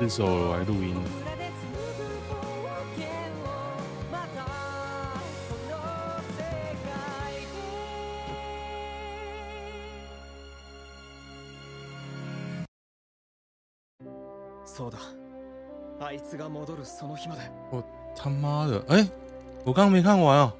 [0.00, 0.94] 这首来录音。
[17.70, 19.10] 我他妈的，哎、欸，
[19.64, 20.54] 我刚刚没看完啊！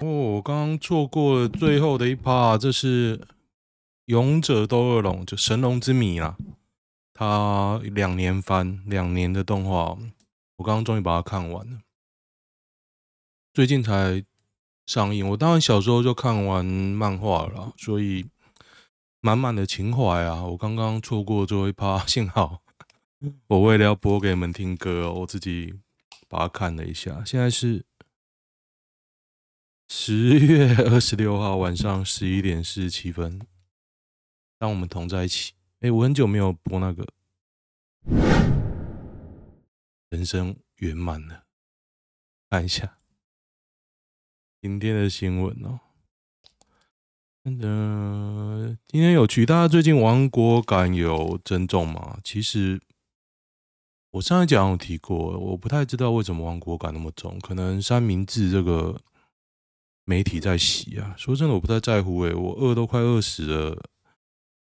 [0.00, 3.18] 哦，我刚刚错过了最后的一趴，这是
[4.06, 6.38] 《勇者斗恶龙》就《神龙之谜》啊。
[7.18, 9.98] 它两年番，两年的动画，
[10.54, 11.80] 我刚刚终于把它看完了。
[13.52, 14.24] 最近才
[14.86, 18.26] 上映，我当然小时候就看完漫画了，所以
[19.20, 20.44] 满满的情怀啊！
[20.44, 22.62] 我刚刚错过最后一趴，幸好
[23.48, 25.74] 我为了要播给你们听歌，我自己
[26.28, 27.24] 把它看了一下。
[27.24, 27.84] 现在是。
[29.90, 33.40] 十月二十六号晚上十一点四十七分，
[34.58, 35.54] 当我们同在一起。
[35.80, 37.06] 哎，我很久没有播那个，
[40.08, 41.44] 人生圆满了。
[42.50, 42.98] 看一下
[44.60, 45.78] 今天的新闻哦。
[47.44, 49.46] 嗯，今天有趣。
[49.46, 52.18] 大家最近亡国感有增重吗？
[52.24, 52.82] 其实
[54.10, 59.00] 我上一讲有提过，我不太知道为什么亡国感那么重，可能三明治这个。
[60.04, 63.90] 媒体在洗啊，说真的，我不太在乎诶、我饿都快饿死了，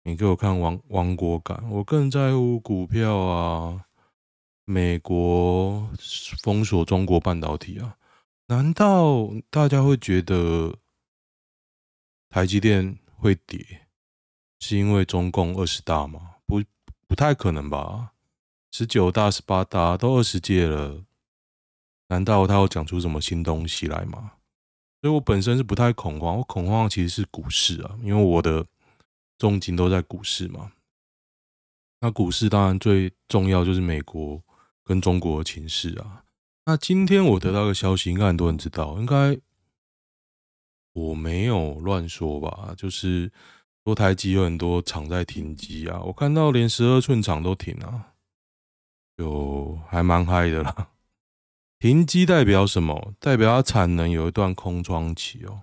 [0.07, 3.83] 你给我看王王国感，我更在乎股票啊，
[4.63, 5.85] 美国
[6.41, 7.97] 封锁中国半导体啊，
[8.45, 10.73] 难道大家会觉得
[12.29, 13.85] 台积电会跌，
[14.61, 16.35] 是因为中共二十大吗？
[16.45, 16.63] 不，
[17.05, 18.13] 不太可能吧，
[18.71, 21.03] 十九大、十八大都二十届了，
[22.07, 24.31] 难道他要讲出什么新东西来吗？
[25.01, 28.65] 所以我本身是不太恐慌，我恐慌其实是股市啊，因为我的
[29.37, 30.71] 重金都在股市嘛。
[31.99, 34.41] 那股市当然最重要就是美国
[34.83, 36.23] 跟中国的情势啊。
[36.65, 39.39] 那今天我得到个消息，应该很多人知道，应该
[40.93, 42.73] 我没有乱说吧？
[42.75, 43.31] 就是
[43.83, 48.13] 说台积有很多厂在停机啊，我看到连十二寸厂都停啊，
[49.17, 50.89] 就还蛮嗨的啦。
[51.79, 53.13] 停机代表什么？
[53.19, 55.61] 代表它产能有一段空窗期哦，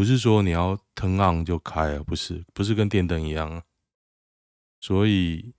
[0.00, 3.62] 不是说你要 turn on 就开啊，不是，不是跟电灯一样啊。
[4.80, 5.52] 所以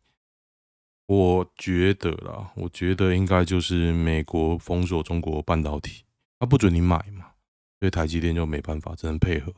[1.06, 6.06] 我觉得啦，我觉得应该就是美国封锁中国半导体，
[6.40, 7.34] 它不准你买嘛，
[7.80, 9.54] 所以台积电就没办法，只能配合。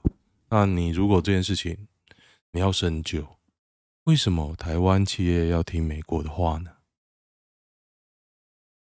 [0.49, 1.87] 那你如果这件事情
[2.51, 3.25] 你要深究，
[4.03, 6.75] 为什么台湾企业要听美国的话呢？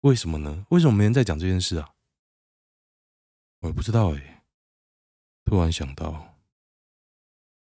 [0.02, 0.66] 为什么呢？
[0.68, 1.94] 为什么没人在讲这件事啊？
[3.60, 4.35] 我也不知道哎、
[5.46, 6.36] 突然想到，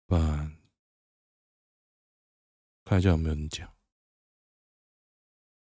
[0.06, 0.54] 不然
[2.84, 3.72] 看一下有没有人讲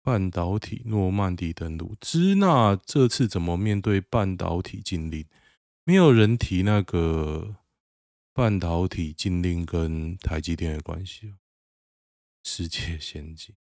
[0.03, 1.95] 半导体诺曼底登陆。
[2.01, 5.27] 支那这次怎么面对半导体禁令？
[5.85, 7.57] 没有人提那个
[8.33, 11.37] 半导体禁令跟台积电的关系。
[12.43, 13.55] 世界先进，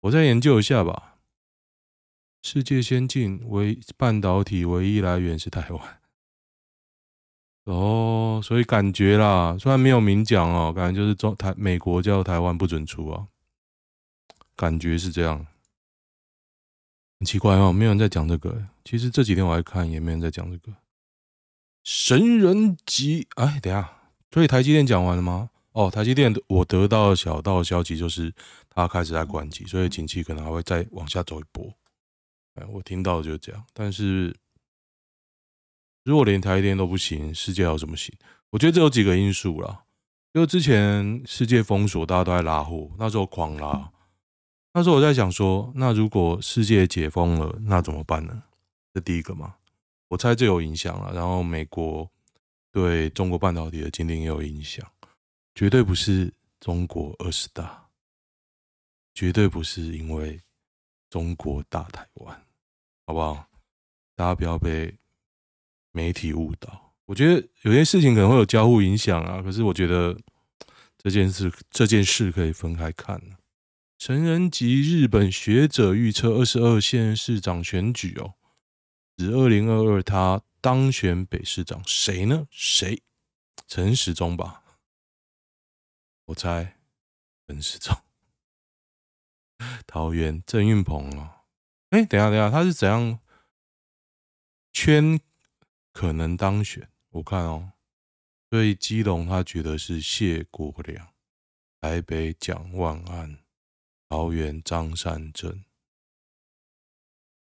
[0.00, 1.18] 我再研究一下吧。
[2.42, 6.00] 世界先进唯半导体唯一来源是台湾
[7.66, 13.26] 哦，所以感觉啦，虽然没有明讲哦，感觉就是中台美国叫台湾不准出啊，
[14.54, 15.44] 感觉是这样，
[17.18, 18.68] 很奇怪哦，没有人在讲这个。
[18.84, 20.72] 其实这几天我还看，也没人在讲这个。
[21.82, 23.98] 神人级哎，等下，
[24.30, 25.50] 所以台积电讲完了吗？
[25.72, 28.32] 哦，台积电我得到小道消息就是
[28.70, 31.68] 它开始在关机，所以景气可能还会再往下走一波。
[32.54, 34.32] 哎我听到就是这样，但是
[36.06, 38.14] 如果连台电都不行，世界要怎么行？
[38.50, 39.82] 我觉得这有几个因素啦。
[40.32, 43.90] 就之前世界封锁，大家都在拉货，那时候狂拉。
[44.72, 48.40] 那时候我在想说，那如果世界解封了，那怎么办呢？
[48.94, 49.56] 这第一个嘛，
[50.06, 51.12] 我猜这有影响了。
[51.12, 52.08] 然后美国
[52.70, 54.88] 对中国半导体的禁令也有影响，
[55.56, 57.84] 绝对不是中国二十大，
[59.12, 60.40] 绝对不是因为
[61.10, 62.40] 中国大台湾。
[63.06, 63.44] 好不好？
[64.14, 64.94] 大家不要被
[65.96, 66.92] 媒体误导。
[67.06, 70.14] 我觉得有些事情可能会有交互影响啊，可是我觉得
[70.98, 73.18] 这件事这件事可以分开看。
[73.96, 78.34] 成人级日本学者预测二十二县市长选举哦，
[79.16, 82.46] 指二零二二他当选北市长，谁呢？
[82.50, 83.02] 谁？
[83.66, 84.62] 陈时中吧？
[86.26, 86.76] 我猜
[87.46, 87.96] 陈时中。
[89.86, 91.44] 桃园郑运鹏啊。
[91.90, 93.18] 哎，等一下，等一下，他是怎样
[94.72, 95.18] 圈
[95.96, 96.86] 可能当选？
[97.08, 97.72] 我看哦，
[98.50, 101.08] 所以基隆他觉得是谢国梁，
[101.80, 103.38] 台北蒋万安，
[104.10, 105.64] 桃园张善政、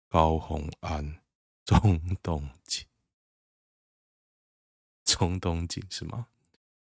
[0.08, 1.20] 高虹安、
[1.66, 2.88] 中东锦、
[5.04, 6.28] 中东锦是吗？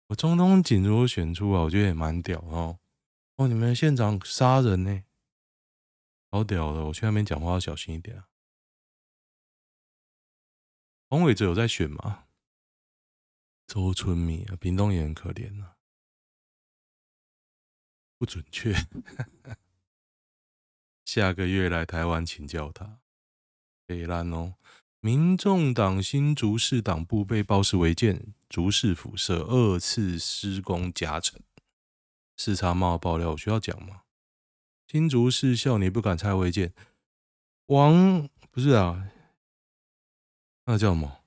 [0.08, 2.80] 我中东锦如果选出来，我觉得也蛮屌哦。
[3.36, 5.04] 哦，你们县长杀人呢，
[6.32, 6.84] 好屌的！
[6.86, 8.26] 我去那边讲话要小心一点啊。
[11.08, 12.24] 洪伟哲有在选吗？
[13.66, 15.76] 周春米啊，屏东也很可怜啊，
[18.18, 18.74] 不准确。
[21.04, 23.00] 下个月来台湾请教他。
[23.86, 24.54] 北烂哦，
[25.00, 31.40] 民众党新竹市党部被爆是违建，竹市府设二次施工加成。
[32.36, 34.02] 视察猫爆料，我需要讲吗？
[34.86, 36.74] 新竹市校你不敢拆违建，
[37.66, 39.10] 王不是啊。
[40.66, 41.20] 那叫什么？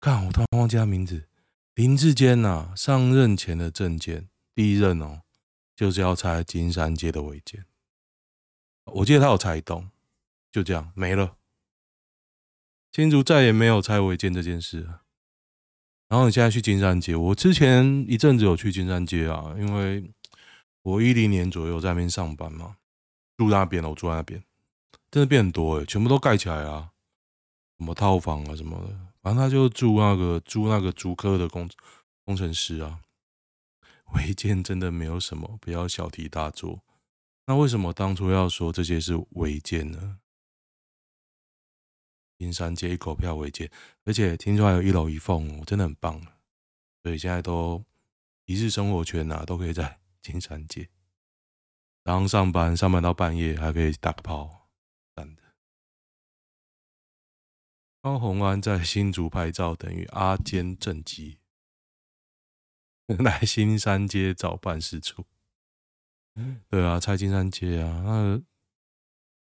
[0.00, 1.28] 看，我突然忘记他名字。
[1.74, 5.22] 林志坚呐，上任前的政见，第一任哦，
[5.76, 7.64] 就是要拆金山街的违建。
[8.86, 9.90] 我记得他有拆一栋，
[10.50, 11.36] 就这样没了。
[12.90, 14.88] 新竹再也没有拆违建这件事。
[16.08, 20.10] 然后你现在去金山街，我之前一阵子有去金山街啊，因为
[20.82, 22.78] 我一零年左右在那边上班嘛，
[23.36, 24.42] 住那边了，我住在那边，
[25.10, 26.90] 真的变很多诶，全部都盖起来啊。
[27.78, 31.68] 什么套房啊什么的，反正他就住那个租那个租客的工
[32.24, 33.00] 工程师啊。
[34.14, 36.82] 违建真的没有什么，不要小题大做。
[37.44, 40.18] 那为什么当初要说这些是违建呢？
[42.38, 43.70] 金山街一口票违建，
[44.04, 46.20] 而且听说还有一楼一凤，真的很棒。
[47.02, 47.84] 所以现在都
[48.46, 50.88] 一日生活圈啊，都可以在金山街。
[52.02, 54.57] 然后上班上班到半夜还可以打个炮，
[58.00, 61.38] 高洪安在新竹拍照，等于阿坚正机
[63.06, 65.26] 来新山街找办事处。
[66.68, 68.42] 对啊，拆金山街啊，那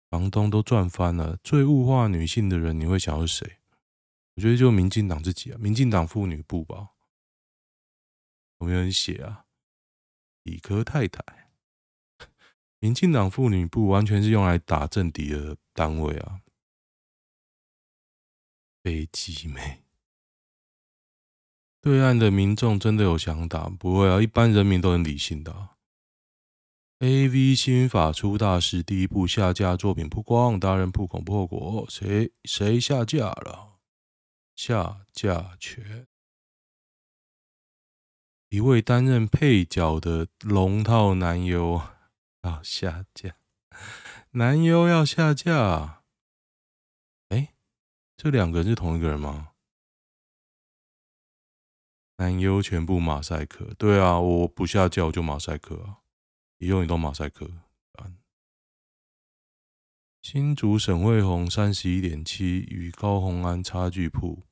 [0.09, 1.37] 房东都赚翻了。
[1.43, 3.59] 最物化女性的人，你会想要是谁？
[4.37, 6.91] 我觉得就民进党自己啊，民进党妇女部吧。
[8.61, 9.47] 有没有人写啊？
[10.45, 11.51] 理科太太，
[12.79, 16.41] 民进党妇女部完全是用来打政敌的单位啊。
[18.87, 19.81] 飞机妹，
[21.81, 23.69] 对岸的民众真的有想打？
[23.69, 25.71] 不会啊，一般人民都很理性的。
[27.01, 33.81] AV 新法出大事，第一部下架作品曝光，达人曝恐怖后果，谁谁下架了？
[34.55, 36.07] 下架权，
[38.51, 41.83] 一位担任配角的龙套男优
[42.45, 43.35] 要下架，
[44.31, 45.96] 男优要下架。
[48.17, 49.53] 这两个人是同一个人吗？
[52.17, 55.99] 男优全部马赛克，对啊，我不下架就马赛克啊，
[56.59, 57.51] 以后你都马赛克。
[60.23, 64.43] 新竹沈慧红三十一点七，与高虹安差距不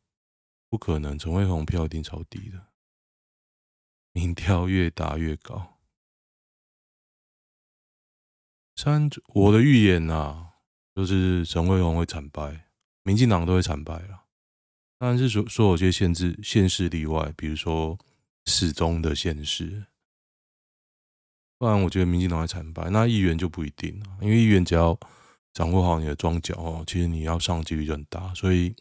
[0.69, 2.69] 不可能，陈慧红票一定超低的，
[4.13, 5.81] 民调越打越高。
[8.77, 10.59] 三，我的预言啊，
[10.95, 12.64] 就是沈慧红会惨败。
[13.05, 14.25] 民进党都会惨败了，
[14.99, 17.99] 当然是说说有些限制、县市例外，比如说
[18.47, 19.85] 始终的县市，
[21.59, 22.89] 不然我觉得民进党会惨败。
[22.89, 24.99] 那议员就不一定了，因为议员只要
[25.53, 28.33] 掌握好你的桩脚哦，其实你要上几率就很大。
[28.35, 28.75] 所以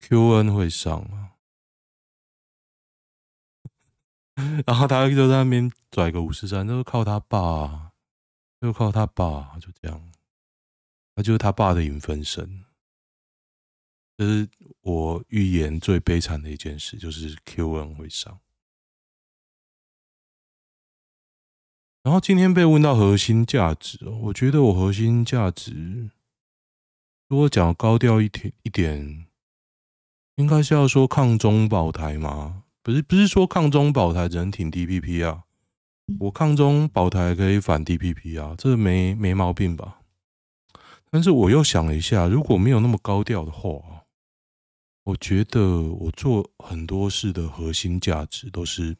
[0.00, 1.38] QN 会上啊，
[4.66, 7.92] 然后他就在那边拽个五十三，都靠他爸，
[8.60, 10.10] 就靠他爸，就这样，
[11.14, 12.64] 他就是他爸的影分身。
[14.16, 14.48] 这是
[14.82, 18.38] 我预言最悲惨的一件事，就是 QN 会上。
[22.02, 26.10] 然后今天被问到核心价值，我觉得我核心价值，
[27.28, 29.26] 如果讲高调一点一点，
[30.34, 32.64] 应该是要说抗中保台吗？
[32.82, 35.44] 不是，不是说抗中保台只能挺 DPP 啊，
[36.18, 40.00] 我抗中保台可以反 DPP 啊，这没没毛病吧？
[41.08, 44.01] 但是我又想了一下，如果没有那么高调的话。
[45.04, 48.96] 我觉得我做很多事的核心价值都是，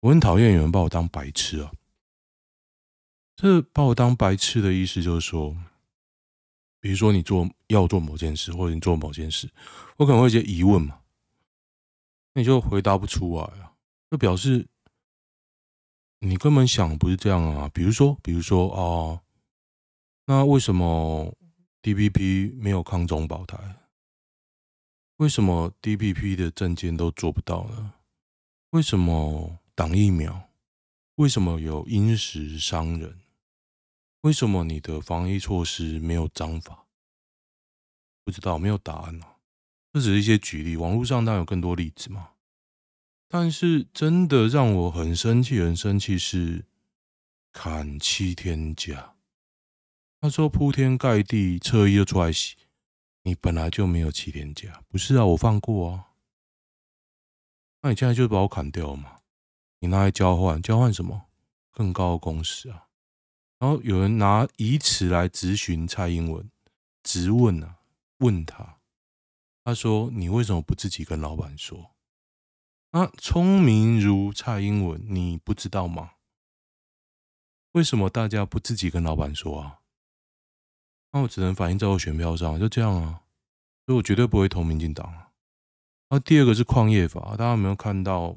[0.00, 1.72] 我很讨厌有人把我当白痴啊。
[3.34, 5.56] 这把我当白痴的意思就是说，
[6.78, 9.50] 比如说你做要做某件事，或者你做某件事，
[9.96, 11.00] 我可能会有些疑问嘛，
[12.34, 13.72] 你就回答不出来啊，
[14.12, 14.68] 就表示
[16.20, 17.68] 你根本想不是这样啊。
[17.74, 19.20] 比如说，比如说哦，
[20.26, 21.36] 那为什么
[21.82, 23.58] DPP 没有抗中保台？
[25.22, 27.94] 为什么 DPP 的政见都做不到呢？
[28.70, 30.50] 为什么挡疫苗？
[31.14, 33.20] 为什么有因时伤人？
[34.22, 36.86] 为什么你的防疫措施没有章法？
[38.24, 39.36] 不知道，没有答案啊。
[39.92, 42.30] 这只是一些举例，网络上当然有更多例子嘛。
[43.28, 46.64] 但是真的让我很生气，很生气是
[47.52, 49.14] 砍七天假。
[50.20, 52.56] 他说铺天盖地，侧翼就出来洗。
[53.22, 55.24] 你本来就没有七天假，不是啊？
[55.26, 56.08] 我放过啊。
[57.82, 59.20] 那你现在就把我砍掉嘛？
[59.80, 61.26] 你拿来交换，交换什么？
[61.70, 62.88] 更高的工时啊！
[63.58, 66.50] 然后有人拿以此来质询蔡英文，
[67.02, 67.78] 质问啊，
[68.18, 68.78] 问他，
[69.64, 71.92] 他说：“你为什么不自己跟老板说？”
[72.90, 76.12] 啊，聪明如蔡英文，你不知道吗？
[77.72, 79.81] 为什么大家不自己跟老板说啊？
[81.12, 83.22] 那我只能反映在我选票上，就这样啊。
[83.86, 85.30] 所以我绝对不会投民进党啊。
[86.10, 88.36] 那第二个是矿业法，大家有没有看到？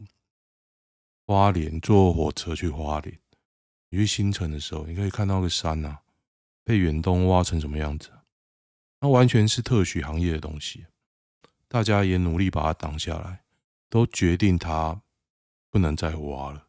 [1.27, 3.19] 花莲坐火车去花莲，
[3.89, 6.01] 你去新城的时候，你可以看到个山啊，
[6.63, 8.11] 被远东挖成什么样子？
[8.99, 10.85] 那完全是特许行业的东西，
[11.67, 13.43] 大家也努力把它挡下来，
[13.89, 15.01] 都决定它
[15.71, 16.67] 不能再挖了。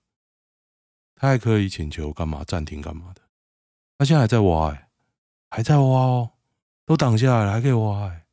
[1.14, 3.20] 他还可以请求干嘛暂停干嘛的？
[3.98, 4.85] 他现在还在挖，哎，
[5.48, 6.32] 还在挖哦，
[6.84, 8.24] 都挡下来了，还可以挖，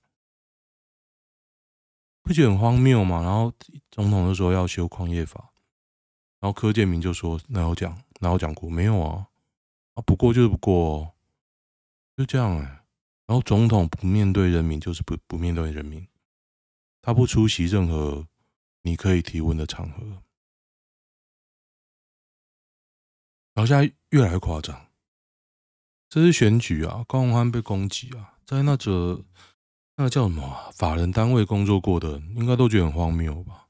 [2.22, 3.22] 不觉得很荒谬吗？
[3.22, 3.54] 然后
[3.92, 5.52] 总统就说要修矿业法。
[6.40, 8.04] 然后柯建铭就说：“哪有讲？
[8.20, 8.70] 哪有讲过？
[8.70, 9.30] 没有啊！
[9.94, 11.14] 啊，不过就是不过哦，
[12.18, 12.84] 就这样哎。
[13.26, 16.06] 然后总统不面对人民，就是不不面对人民，
[17.02, 18.28] 他不出席任何
[18.82, 20.04] 你可以提问的场合。
[23.54, 24.88] 然后现在越来越夸张，
[26.14, 27.04] 这是选举啊！
[27.08, 29.26] 高虹安被攻击啊，在那个
[29.96, 30.72] 那个叫什么？
[30.72, 33.68] 法人单位工作过的，应该都觉得很荒谬吧？”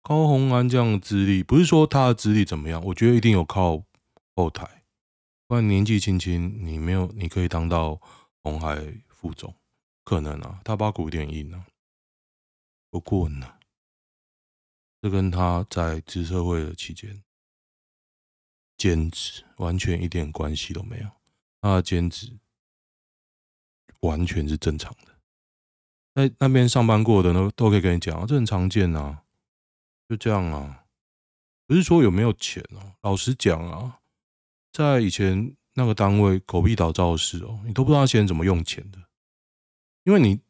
[0.00, 3.82] 高虹安这样的资历，不是说他的资历怎么样，我觉得一定有靠
[4.36, 4.84] 后台，
[5.48, 8.00] 不然年纪轻轻，你没有，你可以当到
[8.44, 9.52] 红海副总，
[10.04, 11.66] 可能啊，他把骨有点硬啊。
[12.90, 13.54] 不过呢，
[15.02, 17.24] 这跟他在资策会的期间
[18.76, 21.10] 兼职完全一点关系都没有，
[21.60, 22.38] 他的兼职
[24.00, 25.16] 完全是正常的，
[26.14, 29.22] 在那边上班过的呢都可以跟你讲啊，这很常见啊。
[30.08, 30.84] 就这样啊，
[31.66, 32.94] 不是说有没有钱哦。
[33.00, 34.00] 老实讲啊，
[34.72, 39.08] 在以前那个单位狗屁倒灶的事哦，你都不知道那些人怎么用钱的，
[40.04, 40.40] 因为你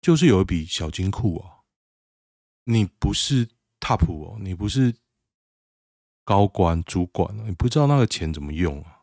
[0.00, 1.60] 就是有一笔小金库啊，
[2.64, 4.96] 你不是 top 哦，你不是
[6.24, 8.95] 高官主管，你不知道那个钱怎么用啊。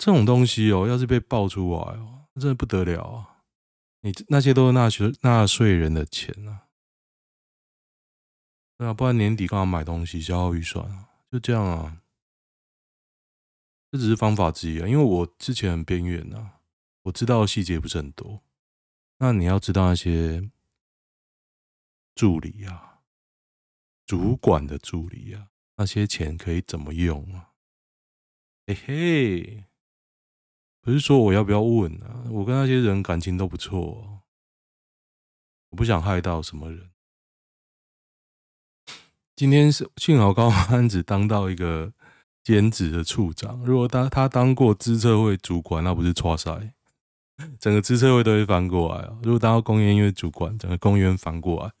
[0.00, 3.44] 这种东西哦，要是被爆出来哦，真的不得了啊。
[4.00, 6.68] 你那些都是纳税纳税人的钱啊，
[8.78, 11.10] 对啊，不然年底干嘛买东西消耗预算啊？
[11.30, 12.00] 就这样啊，
[13.92, 14.88] 这只是方法之一啊。
[14.88, 16.52] 因为我之前很边缘呐，
[17.02, 18.40] 我知道的细节不是很多。
[19.18, 20.50] 那你要知道那些
[22.14, 23.02] 助理啊、
[24.06, 27.52] 主管的助理啊，那些钱可以怎么用啊？
[28.66, 29.66] 嘿嘿。
[30.82, 32.24] 不是说我要不要问啊？
[32.30, 34.22] 我跟那些人感情都不错，
[35.68, 36.90] 我不想害到什么人。
[39.36, 41.92] 今天是幸好高安只当到一个
[42.42, 46.74] 兼职的处长，如果他他当过资策会主管，那不是挫赛，
[47.58, 49.18] 整个资策会都会翻过来啊！
[49.22, 51.72] 如果当到工研院主管，整个工研院翻过来，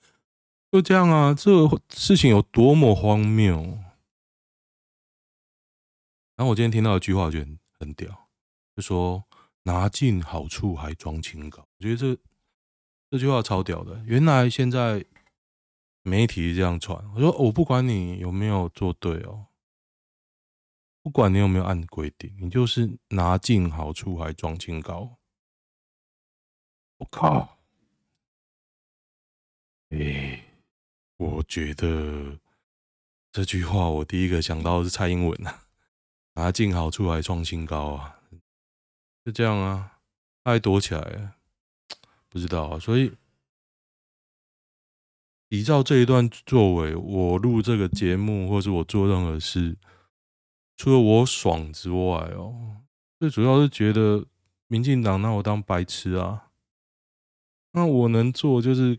[0.70, 1.34] 就这样啊！
[1.34, 1.50] 这
[1.90, 3.56] 事情有多么荒谬？
[6.36, 8.19] 然后我今天听到一句话，我觉得很屌。
[8.80, 9.24] 说
[9.64, 12.16] 拿尽好处还装清高，我觉得这
[13.10, 14.02] 这句话超屌的。
[14.06, 15.04] 原来现在
[16.02, 19.46] 媒体这样传，我说我不管你有没有做对哦，
[21.02, 25.18] 不管你有没有按规定，你就是拿尽好处还装清高。
[26.98, 27.58] 我靠！
[29.88, 30.44] 哎，
[31.16, 32.38] 我觉得
[33.32, 35.64] 这句话我第一个想到的是蔡英文啊，
[36.34, 38.19] 拿尽好处还创新高啊。
[39.24, 39.98] 就这样啊，
[40.42, 41.34] 他还躲起来，
[42.28, 42.78] 不知道啊。
[42.78, 43.12] 所以，
[45.50, 49.76] 依照这一段作为，我录这个节目，或是我做任何事，
[50.76, 52.82] 除了我爽之外哦，
[53.18, 54.26] 最主要是觉得
[54.68, 56.50] 民进党拿我当白痴啊。
[57.72, 58.98] 那我能做就是，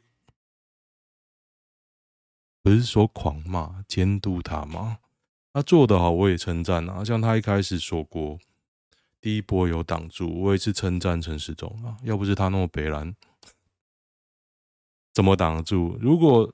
[2.61, 4.99] 不是说狂骂、监督他吗？
[5.51, 7.03] 他做得好，我也称赞啊。
[7.03, 8.39] 像他一开始说过。
[9.21, 11.95] 第一波有挡住，我也是称赞陈时中啊！
[12.03, 13.15] 要不是他那么北蓝，
[15.13, 15.95] 怎么挡得住？
[16.01, 16.51] 如果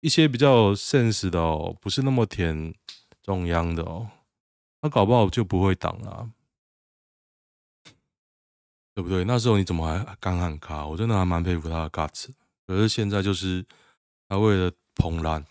[0.00, 2.74] 一些比较现实的哦，不是那么舔
[3.22, 4.10] 中央的哦，
[4.80, 6.32] 他搞不好就不会挡啊，
[8.94, 9.24] 对不对？
[9.24, 10.86] 那时候你怎么还敢喊卡？
[10.86, 12.30] 我真的还蛮佩服他的 guts。
[12.66, 13.66] 可是现在就是
[14.28, 15.44] 他为了捧蓝，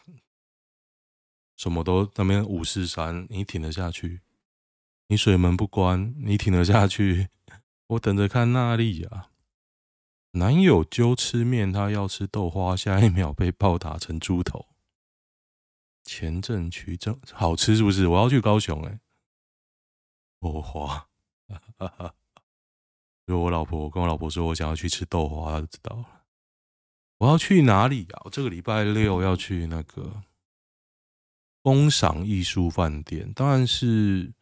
[1.55, 4.21] 什么都那边五四三，你挺得下去？
[5.07, 7.29] 你水门不关，你挺得下去？
[7.87, 9.29] 我等着看娜丽啊！
[10.31, 14.65] 男友揪吃面，他要吃豆花，下一秒被暴打成猪头。
[16.03, 18.07] 前阵取正好吃是不是？
[18.07, 18.99] 我要去高雄哎、欸！
[20.39, 21.07] 豆花，
[21.77, 22.15] 哈哈！
[23.27, 26.23] 如果我老婆，我跟我老婆说我想要去吃豆花，她就知道了。
[27.19, 28.21] 我要去哪里啊？
[28.25, 30.23] 我这个礼拜六要去那个
[31.61, 34.33] 工赏艺术饭店，当然是。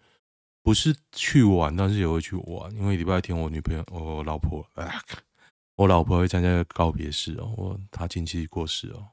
[0.63, 4.89] 不是去玩，但是也会去玩，因为礼拜天我女朋友、我老婆，啊、
[5.75, 9.10] 我老婆会参加个告别式哦，我她亲戚过世哦，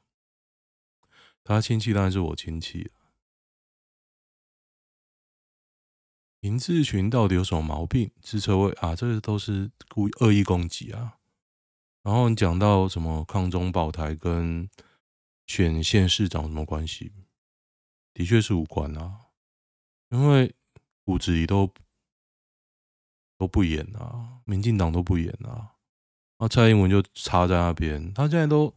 [1.43, 2.89] 她亲戚当然是我亲戚。
[6.39, 8.09] 林志群到底有什么毛病？
[8.21, 11.17] 自车位啊，这个都是故意恶意攻击啊。
[12.01, 14.69] 然后你讲到什么抗中保台跟
[15.47, 17.11] 选县市长什么关系？
[18.13, 19.27] 的确是无关啊，
[20.11, 20.55] 因为。
[21.03, 21.71] 骨子里都
[23.37, 25.75] 都不演啊，民进党都不演啊，
[26.39, 28.13] 那蔡英文就插在那边。
[28.13, 28.75] 他现在都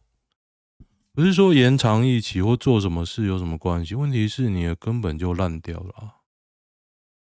[1.11, 6.15] 不是说延长一期或做什么事有什么关系，问题是你的根本就烂掉了啊。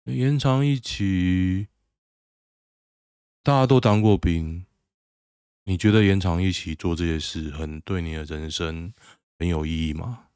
[0.05, 1.69] 延长一期，
[3.43, 4.67] 大家都当过兵，
[5.65, 8.93] 你觉得延长一期做这些事很对你的人生
[9.39, 10.29] 很有意义吗？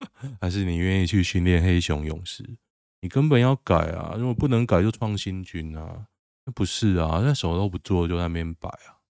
[0.40, 2.56] 还是你愿意去训练黑熊勇士？
[3.02, 4.14] 你根本要改啊！
[4.16, 6.06] 如果不能改，就创新军啊！
[6.44, 9.02] 那不是啊，那什么都不做就在那边摆啊。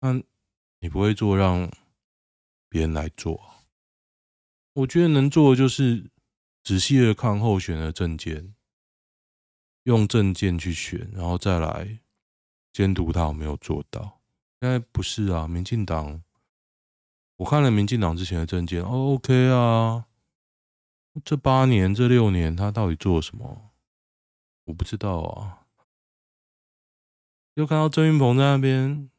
[0.00, 0.20] 那
[0.80, 1.70] 你不会做，让
[2.68, 3.40] 别人来做。
[4.72, 6.10] 我觉得能做的就是
[6.64, 8.52] 仔细的看候选的政见，
[9.84, 12.00] 用政见去选，然后再来
[12.72, 14.20] 监督他有没有做到。
[14.60, 16.20] 现在不是啊，民进党，
[17.36, 20.06] 我看了民进党之前的政见，哦，OK 啊。
[21.24, 23.70] 这八年、这六年，他到底做了什么？
[24.64, 25.66] 我不知道啊。
[27.54, 29.10] 又看到郑云鹏在那边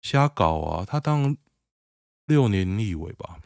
[0.00, 0.84] 瞎搞啊！
[0.84, 1.36] 他当
[2.24, 3.40] 六年立委吧，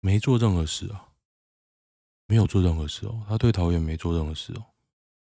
[0.00, 1.08] 没做任何事啊，
[2.26, 3.24] 没有做任何事哦。
[3.26, 4.66] 他对桃园没做任何事哦。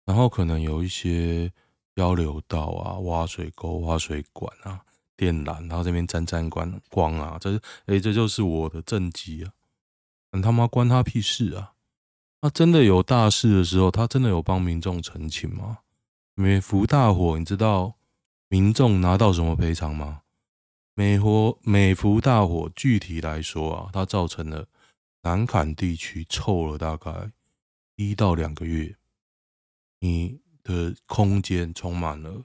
[0.06, 1.52] 然后可能有一些
[1.96, 4.86] 交流道啊、挖水沟、挖水管啊。
[5.20, 7.54] 电缆，然后这边沾沾光光啊，这
[7.88, 9.52] 哎、欸，这就是我的政绩啊！
[10.32, 11.74] 你他妈关他屁事啊！
[12.40, 15.80] 他真的有大事的时候，他真的有帮民众澄清吗？
[16.36, 17.96] 美福大火，你知道
[18.48, 20.22] 民众拿到什么赔偿吗？
[20.94, 24.68] 美火美福大火，具体来说啊，它造成了
[25.24, 27.30] 南坎地区臭了大概
[27.98, 28.96] 一到两个月，
[30.00, 32.42] 你的空间充满了。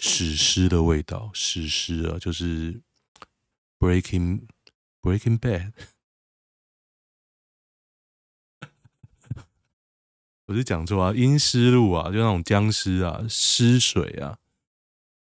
[0.00, 2.80] 史诗的味道，史诗啊，就是
[3.80, 4.46] Breaking
[5.02, 5.72] Breaking Bad。
[10.46, 14.38] 我是讲错啊，阴尸路啊，就那种僵尸啊，尸水啊，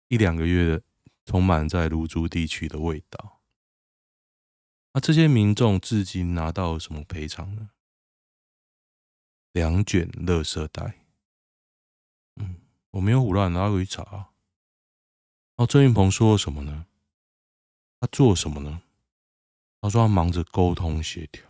[0.08, 0.82] 一两个月的
[1.26, 3.42] 充满在芦竹地区的味道。
[4.94, 7.68] 那这些民众至今拿到什么赔偿呢？
[9.52, 11.04] 两卷垃圾袋。
[12.36, 14.30] 嗯，我没有胡乱，拿回去查。
[15.56, 16.86] 后郑云鹏说了什么呢？
[18.00, 18.82] 他做什么呢？
[19.80, 21.44] 他说他忙着沟通协调，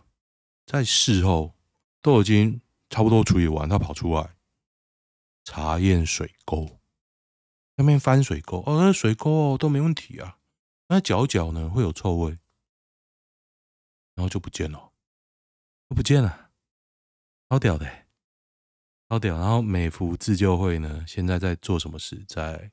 [0.65, 1.53] 在事后
[2.01, 4.35] 都已经差不多处理完，他跑出来
[5.43, 6.79] 查验水沟，
[7.75, 10.37] 那边翻水沟，哦，那水沟都没问题啊，
[10.87, 12.37] 那搅搅呢会有臭味，
[14.13, 14.91] 然后就不见了，
[15.89, 16.51] 不见了，
[17.49, 18.05] 好屌的，
[19.09, 19.37] 好屌！
[19.37, 22.23] 然后美孚自救会呢，现在在做什么事？
[22.27, 22.71] 在。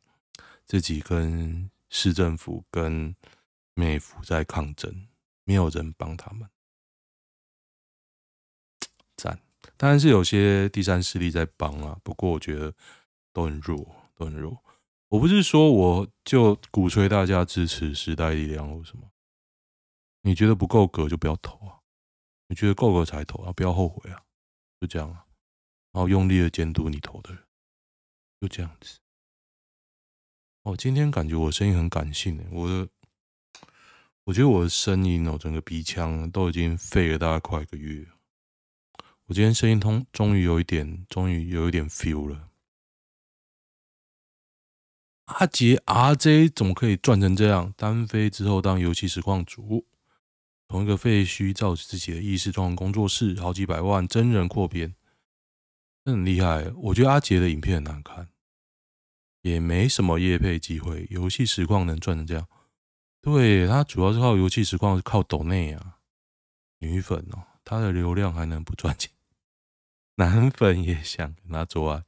[0.72, 3.14] 自己跟市政府跟
[3.74, 5.06] 美福在抗争，
[5.44, 6.48] 没有人帮他们，
[9.14, 9.38] 赞！
[9.76, 12.74] 当然是有些第三势力在帮啊，不过我觉得
[13.34, 14.64] 都很弱，都很弱。
[15.08, 19.10] 我不是说我就鼓吹大家支持时代力量或什么，
[20.22, 21.80] 你觉得不够格就不要投啊，
[22.48, 24.24] 你觉得够格才投啊，不要后悔啊，
[24.80, 25.26] 就这样啊，
[25.92, 27.44] 然后用力的监督你投的人，
[28.40, 29.00] 就这样子。
[30.62, 32.88] 哦，今天感觉我声音很感性诶，我的，
[34.24, 38.06] 我觉得我的声音哦，整个鼻腔都已经废了大概快一个月。
[39.26, 42.50] 我今天声音通，终于有一点，终于有一点 feel 了。
[45.24, 47.74] 阿杰 RJ 怎么可以赚成这样？
[47.76, 49.86] 单飞之后当游戏实况主，
[50.68, 54.94] 从一个废墟造自己的意识状工作室，好几百万真人扩编，
[56.04, 56.70] 真很厉害。
[56.76, 58.28] 我觉得阿杰的影片很难看，
[59.42, 61.06] 也没什么业配机会。
[61.10, 62.48] 游戏实况能赚成这样？
[63.20, 65.98] 对，他主要是靠游戏实况，是靠抖内啊，
[66.78, 69.12] 女粉哦，他的流量还能不赚钱？
[70.16, 72.04] 男粉也想跟他做爱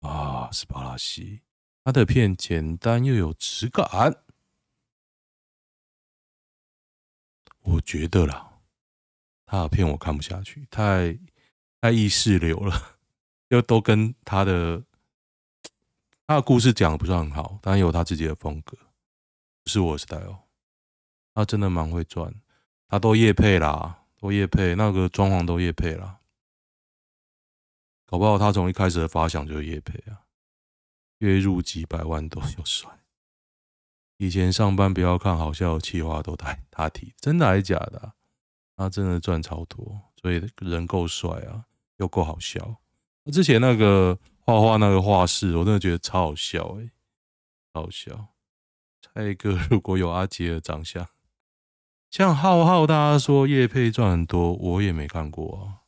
[0.00, 1.40] 啊，斯巴拉西。
[1.84, 3.88] 他的片简单又有质感，
[7.62, 8.60] 我觉得啦，
[9.46, 11.18] 他的片我看不下去，太
[11.80, 12.98] 太意识流了，
[13.48, 14.84] 又都跟他的
[16.26, 18.76] 他的故事讲的不是很好，但有他自己的风格，
[19.62, 20.38] 不是我的 style。
[21.34, 22.34] 他真的蛮会赚，
[22.88, 26.20] 他都业配啦，都业配，那个装潢都业配啦，
[28.06, 30.22] 搞不好他从一开始的发想就是业配啊。
[31.18, 32.90] 月入几百万都有帅。
[34.16, 38.12] 以前上班不要看好笑的企划都带他提，真的还是假的？
[38.76, 41.64] 他真的赚超多，所以人够帅啊，
[41.98, 42.76] 又够好笑。
[43.32, 46.90] 之前那个画画那个画室，我真的觉得超好笑诶、欸，
[47.72, 48.28] 超好笑。
[49.00, 51.06] 蔡哥如果有阿杰的长相，
[52.10, 55.86] 像浩浩，大家说叶配赚很多，我也没看过啊。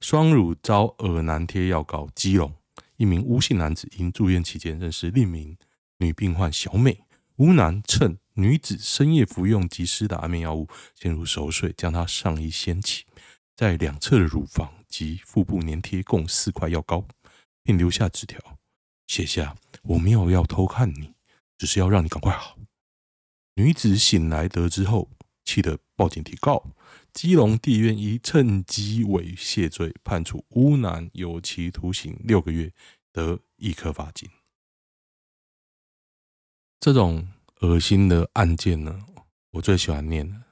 [0.00, 2.52] 双乳遭恶男贴药膏，基隆。
[2.96, 5.56] 一名巫姓男子因住院期间认识另一名
[5.98, 7.04] 女病患小美，
[7.36, 13.04] 巫男趁女子深夜服用及施打安眠药物，陷入熟睡，将她上衣掀起，
[13.54, 17.06] 在两侧的乳房及腹部粘贴共四块药膏，
[17.62, 18.40] 并留下纸条，
[19.06, 19.54] 写下
[19.84, 21.12] ：“我没有要偷看你，
[21.58, 22.56] 只是要让你赶快好。”
[23.56, 25.10] 女子醒来得知后，
[25.44, 26.70] 气得报警提告。
[27.12, 32.72] 基隆地院以趁机猥亵罪判处吴男有期徒刑六个月，
[33.12, 34.30] 得易科罚金。
[36.80, 37.28] 这种
[37.60, 39.04] 恶心的案件呢，
[39.50, 40.46] 我最喜欢念了，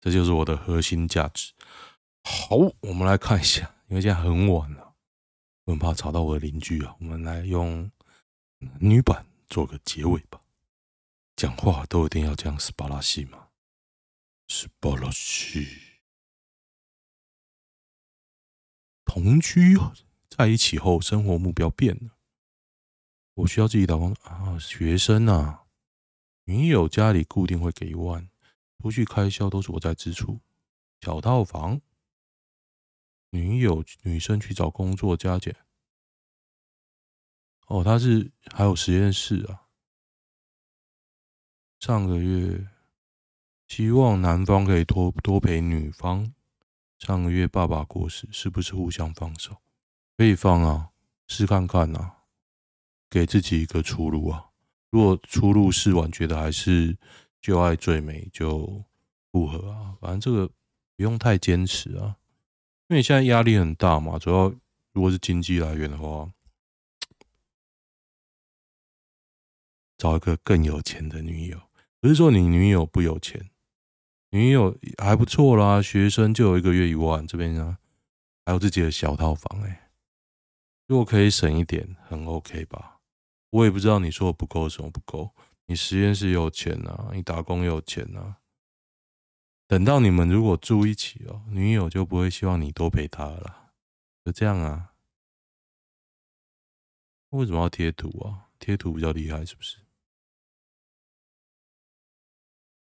[0.00, 1.52] 这就是我的核心价值。
[2.30, 4.94] 好，我们来看一下，因为现在很晚了，
[5.64, 6.94] 我很怕吵到我的邻居啊。
[7.00, 7.90] 我们来用
[8.78, 10.38] 女版做个结尾吧。
[11.36, 13.48] 讲话都一定要这样斯巴拉西吗？
[14.46, 15.66] 斯巴拉西，
[19.06, 19.78] 同居
[20.28, 22.18] 在一起后，生活目标变了。
[23.36, 25.64] 我需要自己打工啊，学生啊，
[26.44, 28.28] 女友家里固定会给一万，
[28.82, 30.38] 出去开销都是我在支出。
[31.00, 31.80] 小套房，
[33.30, 35.54] 女友女生去找工作加减。
[37.66, 39.66] 哦，他是还有实验室啊。
[41.80, 42.68] 上个月。
[43.68, 46.32] 希望男方可以多多陪女方。
[46.98, 49.58] 上个月爸爸过世，是不是互相放手？
[50.16, 50.88] 可以放啊，
[51.26, 52.24] 试看看啊，
[53.10, 54.46] 给自己一个出路啊。
[54.88, 56.96] 如果出路试完觉得还是
[57.42, 58.82] 旧爱最美，就
[59.30, 59.94] 复合啊。
[60.00, 60.48] 反正这个
[60.96, 62.16] 不用太坚持啊，
[62.88, 64.18] 因为你现在压力很大嘛。
[64.18, 64.48] 主要
[64.92, 66.30] 如果是经济来源的话，
[69.96, 71.60] 找一个更有钱的女友，
[72.00, 73.50] 不是说你女友不有钱。
[74.30, 77.78] 女友还不错啦，学生就有一个月一万，这边呢
[78.44, 79.90] 还有自己的小套房哎、
[80.86, 83.00] 如果可以省一点，很 OK 吧？
[83.50, 85.34] 我也不知道你说的不够什么不够，
[85.66, 88.36] 你实验室有钱啊，你打工有钱啊，
[89.68, 93.72] 等到你们如果住一起哦，女友就不会希望你多陪她了，
[94.24, 94.94] 就这样啊？
[97.28, 98.48] 为什么要贴图啊？
[98.58, 99.76] 贴图比较厉害是不是？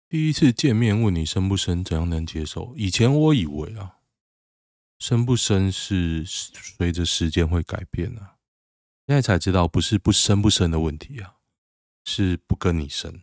[0.09, 2.73] 第一次见面问你生不生，怎样能接受？
[2.77, 3.99] 以前我以为啊，
[5.01, 8.39] 生不生是随着时间会改变啊，
[9.09, 11.39] 现在才知道不是不生不生的问题啊，
[12.05, 13.23] 是不跟你生，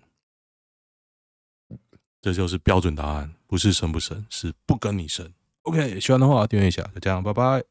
[2.28, 5.32] 这就是标准答案，不是生不生，是不跟你生。
[5.62, 7.64] OK，喜欢的话订阅一下，就这样，拜拜。